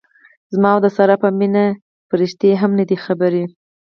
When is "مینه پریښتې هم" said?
1.39-2.71